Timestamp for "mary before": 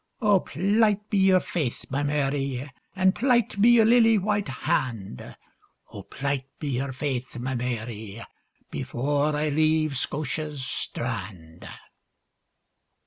7.53-9.35